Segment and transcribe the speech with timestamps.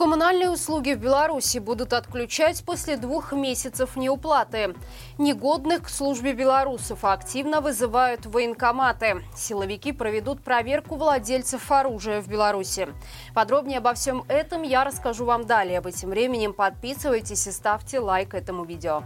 [0.00, 4.74] Коммунальные услуги в Беларуси будут отключать после двух месяцев неуплаты.
[5.18, 9.22] Негодных к службе белорусов активно вызывают военкоматы.
[9.36, 12.88] Силовики проведут проверку владельцев оружия в Беларуси.
[13.34, 15.82] Подробнее обо всем этом я расскажу вам далее.
[15.82, 19.02] Вы тем временем подписывайтесь и ставьте лайк этому видео.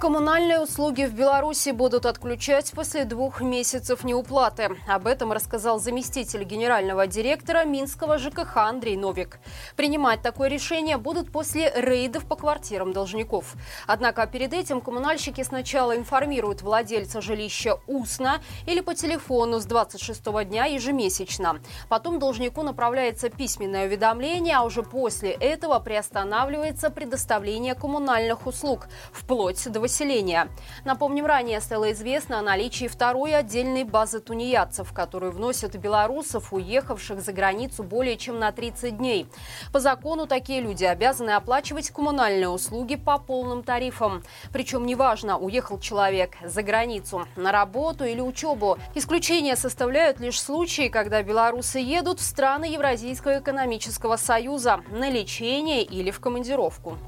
[0.00, 4.76] Коммунальные услуги в Беларуси будут отключать после двух месяцев неуплаты.
[4.86, 9.40] Об этом рассказал заместитель генерального директора Минского ЖКХ Андрей Новик.
[9.74, 13.56] Принимать такое решение будут после рейдов по квартирам должников.
[13.88, 20.66] Однако перед этим коммунальщики сначала информируют владельца жилища устно или по телефону с 26 дня
[20.66, 21.58] ежемесячно.
[21.88, 29.87] Потом должнику направляется письменное уведомление, а уже после этого приостанавливается предоставление коммунальных услуг вплоть до
[29.88, 30.48] выселения.
[30.84, 37.32] Напомним, ранее стало известно о наличии второй отдельной базы тунеядцев, которую вносят белорусов, уехавших за
[37.32, 39.26] границу более чем на 30 дней.
[39.72, 44.22] По закону такие люди обязаны оплачивать коммунальные услуги по полным тарифам.
[44.52, 48.76] Причем неважно, уехал человек за границу, на работу или учебу.
[48.94, 56.10] Исключение составляют лишь случаи, когда белорусы едут в страны Евразийского экономического союза на лечение или
[56.10, 56.98] в командировку.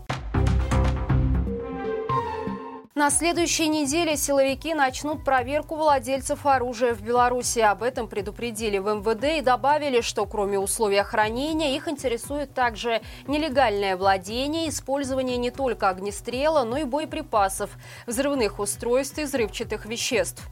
[2.96, 7.60] На следующей неделе силовики начнут проверку владельцев оружия в Беларуси.
[7.60, 13.96] Об этом предупредили в МВД и добавили, что кроме условий хранения их интересует также нелегальное
[13.96, 17.70] владение, использование не только огнестрела, но и боеприпасов,
[18.08, 20.42] взрывных устройств и взрывчатых веществ.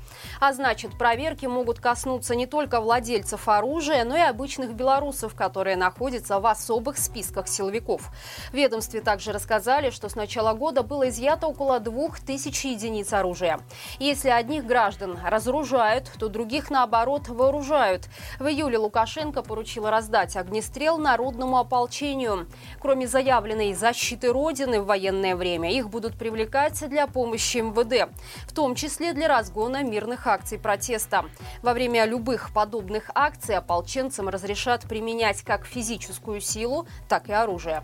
[0.41, 6.39] А значит, проверки могут коснуться не только владельцев оружия, но и обычных белорусов, которые находятся
[6.39, 8.13] в особых списках силовиков.
[8.53, 13.59] В ведомстве также рассказали, что с начала года было изъято около двух тысячи единиц оружия.
[13.99, 18.11] Если одних граждан разоружают, то других, наоборот, вооружают.
[18.39, 22.47] В июле Лукашенко поручил раздать огнестрел народному ополчению.
[22.81, 28.13] Кроме заявленной защиты Родины в военное время, их будут привлекать для помощи МВД,
[28.47, 31.25] в том числе для разгона мирных акций протеста.
[31.63, 37.83] Во время любых подобных акций ополченцам разрешат применять как физическую силу, так и оружие.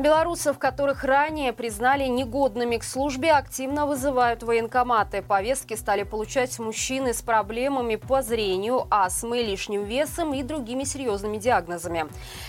[0.00, 5.20] Белорусов, которых ранее признали негодными к службе, активно вызывают военкоматы.
[5.20, 12.06] Повестки стали получать мужчины с проблемами по зрению, астмой, лишним весом и другими серьезными диагнозами.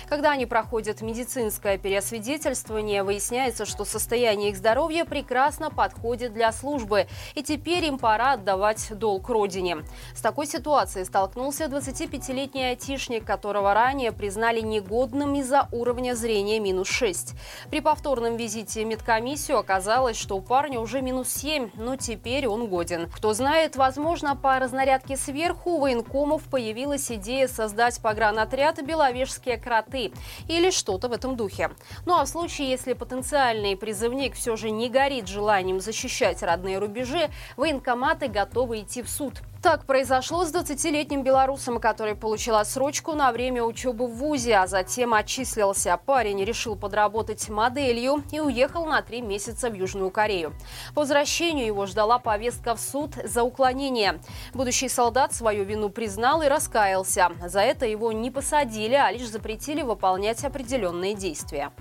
[0.08, 7.44] Когда они проходят медицинское переосвидетельствование, выясняется, что состояние их здоровья прекрасно подходит для службы, и
[7.44, 9.80] теперь им пора отдавать долг родине.
[10.16, 17.36] С такой ситуацией столкнулся 25-летний айтишник, которого ранее признали негодным из-за уровня зрения минус 6.
[17.70, 22.68] При повторном визите в медкомиссию оказалось, что у парня уже минус 7, но теперь он
[22.68, 23.10] годен.
[23.16, 30.12] Кто знает, возможно, по разнарядке сверху у военкомов появилась идея создать погранотряд «Беловежские кроты»
[30.48, 31.72] или что-то в этом духе.
[32.06, 37.30] Ну а в случае, если потенциальный призывник все же не горит желанием защищать родные рубежи,
[37.58, 39.42] военкоматы готовы идти в суд.
[39.62, 45.14] Так произошло с 20-летним белорусом, который получил отсрочку на время учебы в ВУЗе, а затем
[45.14, 46.00] отчислился.
[46.04, 50.54] Парень решил подработать моделью и уехал на три месяца в Южную Корею.
[50.96, 54.20] По возвращению его ждала повестка в суд за уклонение.
[54.56, 57.30] Будущий солдат свою вину признал и раскаялся.
[57.46, 61.72] За это его не посадили, а лишь запретили выполнять определенные действия.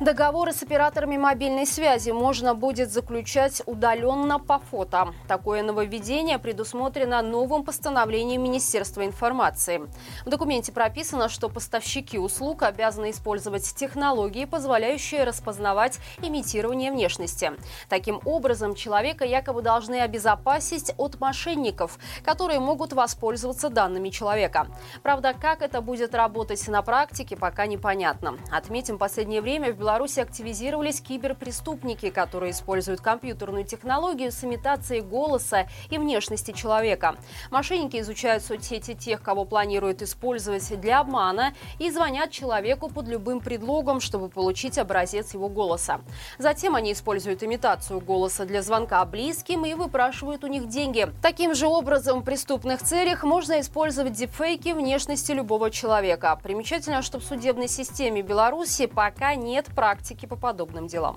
[0.00, 5.12] Договоры с операторами мобильной связи можно будет заключать удаленно по фото.
[5.28, 9.82] Такое нововведение предусмотрено новым постановлением Министерства информации.
[10.24, 17.52] В документе прописано, что поставщики услуг обязаны использовать технологии, позволяющие распознавать имитирование внешности.
[17.90, 24.66] Таким образом, человека якобы должны обезопасить от мошенников, которые могут воспользоваться данными человека.
[25.02, 28.38] Правда, как это будет работать на практике, пока непонятно.
[28.50, 35.00] Отметим, в последнее время в Беларуси Беларуси активизировались киберпреступники, которые используют компьютерную технологию с имитацией
[35.00, 37.16] голоса и внешности человека.
[37.50, 43.98] Мошенники изучают соцсети тех, кого планируют использовать для обмана и звонят человеку под любым предлогом,
[44.00, 46.02] чтобы получить образец его голоса.
[46.38, 51.08] Затем они используют имитацию голоса для звонка близким и выпрашивают у них деньги.
[51.20, 56.38] Таким же образом в преступных целях можно использовать дипфейки внешности любого человека.
[56.40, 61.16] Примечательно, что в судебной системе Беларуси пока нет практики по подобным делам.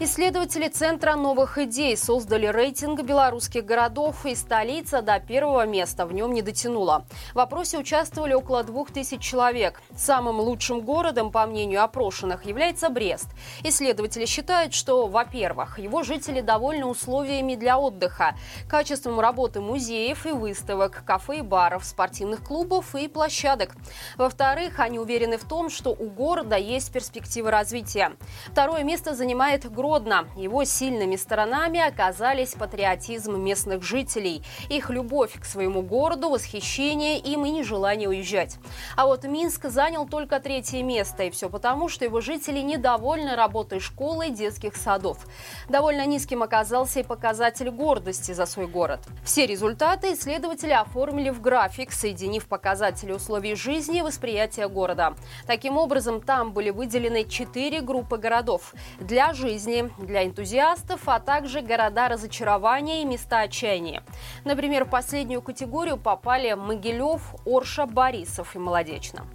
[0.00, 6.32] Исследователи Центра новых идей создали рейтинг белорусских городов, и столица до первого места в нем
[6.32, 7.04] не дотянула.
[7.32, 9.82] В вопросе участвовали около двух тысяч человек.
[9.96, 13.26] Самым лучшим городом, по мнению опрошенных, является Брест.
[13.64, 18.36] Исследователи считают, что, во-первых, его жители довольны условиями для отдыха,
[18.68, 23.74] качеством работы музеев и выставок, кафе и баров, спортивных клубов и площадок.
[24.16, 28.12] Во-вторых, они уверены в том, что у города есть перспективы развития.
[28.52, 30.28] Второе место занимает город Гродно.
[30.36, 37.50] Его сильными сторонами оказались патриотизм местных жителей, их любовь к своему городу, восхищение им и
[37.50, 38.58] нежелание уезжать.
[38.96, 43.80] А вот Минск занял только третье место, и все потому, что его жители недовольны работой
[43.80, 45.26] школы и детских садов.
[45.70, 49.00] Довольно низким оказался и показатель гордости за свой город.
[49.24, 55.14] Все результаты исследователи оформили в график, соединив показатели условий жизни и восприятия города.
[55.46, 58.74] Таким образом, там были выделены четыре группы городов.
[59.00, 64.02] Для жизни для энтузиастов, а также города разочарования и места отчаяния.
[64.44, 69.26] Например, в последнюю категорию попали Могилев, Орша, Борисов и Молодечно.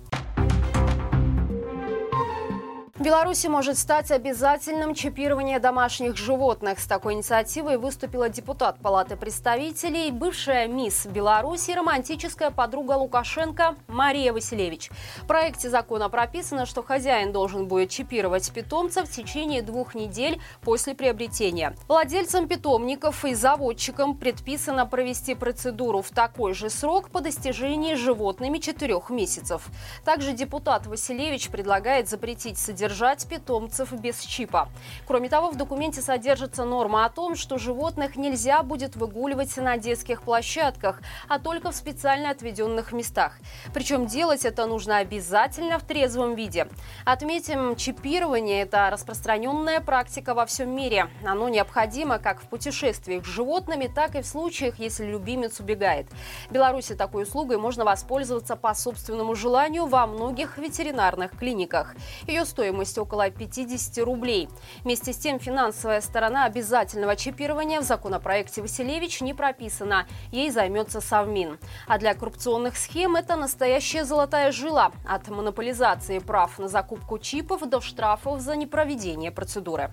[3.03, 6.79] В Беларуси может стать обязательным чипирование домашних животных.
[6.79, 14.89] С такой инициативой выступила депутат Палаты представителей, бывшая мисс Беларуси, романтическая подруга Лукашенко Мария Василевич.
[15.17, 20.95] В проекте закона прописано, что хозяин должен будет чипировать питомца в течение двух недель после
[20.95, 21.75] приобретения.
[21.89, 29.09] Владельцам питомников и заводчикам предписано провести процедуру в такой же срок по достижении животными четырех
[29.09, 29.67] месяцев.
[30.05, 34.69] Также депутат Василевич предлагает запретить содержание содержать питомцев без чипа.
[35.07, 40.21] Кроме того, в документе содержится норма о том, что животных нельзя будет выгуливать на детских
[40.21, 43.39] площадках, а только в специально отведенных местах.
[43.73, 46.67] Причем делать это нужно обязательно в трезвом виде.
[47.03, 51.07] Отметим, чипирование– это распространенная практика во всем мире.
[51.25, 56.05] Оно необходимо как в путешествиях с животными, так и в случаях, если любимец убегает.
[56.49, 61.95] В Беларуси такой услугой можно воспользоваться по собственному желанию во многих ветеринарных клиниках.
[62.27, 64.50] Ее стоимость стоимость около 50 рублей.
[64.83, 70.06] Вместе с тем, финансовая сторона обязательного чипирования в законопроекте Василевич не прописана.
[70.31, 71.57] Ей займется Совмин.
[71.88, 74.91] А для коррупционных схем это настоящая золотая жила.
[75.07, 79.91] От монополизации прав на закупку чипов до штрафов за непроведение процедуры.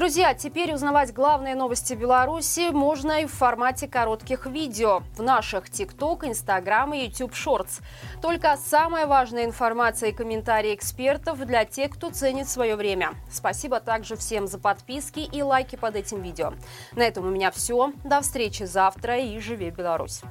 [0.00, 6.24] Друзья, теперь узнавать главные новости Беларуси можно и в формате коротких видео в наших ТикТок,
[6.24, 7.82] Инстаграм и YouTube Shorts.
[8.22, 13.12] Только самая важная информация и комментарии экспертов для тех, кто ценит свое время.
[13.30, 16.54] Спасибо также всем за подписки и лайки под этим видео.
[16.96, 17.92] На этом у меня все.
[18.02, 20.22] До встречи завтра и живи Беларусь!